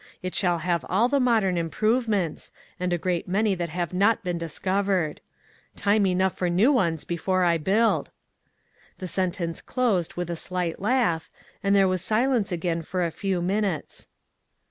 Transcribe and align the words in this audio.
It 0.23 0.33
shall 0.33 0.57
have 0.65 0.83
all 0.89 1.09
the 1.09 1.19
modern 1.19 1.59
improvements, 1.59 2.51
and 2.79 2.91
a 2.91 2.97
great 2.97 3.27
many 3.27 3.53
that 3.53 3.69
have 3.69 3.93
not 3.93 4.23
been 4.23 4.39
discovered. 4.39 5.21
Time 5.75 6.07
enough 6.07 6.35
for 6.35 6.49
new 6.49 6.71
ones 6.71 7.03
before 7.03 7.43
I 7.43 7.59
build!" 7.59 8.09
The 8.97 9.07
sentence 9.07 9.61
closed 9.61 10.15
with 10.15 10.31
a 10.31 10.35
slight 10.35 10.79
laugh, 10.79 11.29
and 11.61 11.75
there 11.75 11.87
was 11.87 12.01
silence 12.01 12.51
again 12.51 12.81
for 12.81 13.05
a 13.05 13.11
few 13.11 13.43
minutes. 13.43 14.07